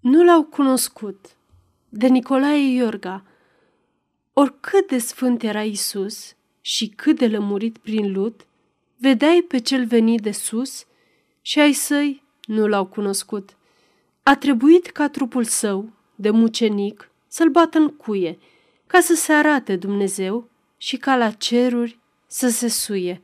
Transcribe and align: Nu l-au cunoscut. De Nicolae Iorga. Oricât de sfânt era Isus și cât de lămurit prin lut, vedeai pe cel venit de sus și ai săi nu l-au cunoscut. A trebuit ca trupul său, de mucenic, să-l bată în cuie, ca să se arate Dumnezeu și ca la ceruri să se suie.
Nu 0.00 0.24
l-au 0.24 0.42
cunoscut. 0.42 1.36
De 1.88 2.06
Nicolae 2.06 2.74
Iorga. 2.74 3.22
Oricât 4.32 4.88
de 4.88 4.98
sfânt 4.98 5.42
era 5.42 5.62
Isus 5.62 6.34
și 6.60 6.88
cât 6.88 7.18
de 7.18 7.28
lămurit 7.28 7.78
prin 7.78 8.12
lut, 8.12 8.46
vedeai 8.96 9.44
pe 9.48 9.58
cel 9.58 9.86
venit 9.86 10.20
de 10.20 10.30
sus 10.30 10.84
și 11.40 11.58
ai 11.58 11.72
săi 11.72 12.22
nu 12.44 12.66
l-au 12.66 12.86
cunoscut. 12.86 13.56
A 14.22 14.36
trebuit 14.36 14.86
ca 14.86 15.08
trupul 15.08 15.44
său, 15.44 15.90
de 16.14 16.30
mucenic, 16.30 17.10
să-l 17.28 17.48
bată 17.48 17.78
în 17.78 17.88
cuie, 17.88 18.38
ca 18.86 19.00
să 19.00 19.14
se 19.14 19.32
arate 19.32 19.76
Dumnezeu 19.76 20.48
și 20.76 20.96
ca 20.96 21.16
la 21.16 21.30
ceruri 21.30 21.98
să 22.26 22.48
se 22.48 22.68
suie. 22.68 23.22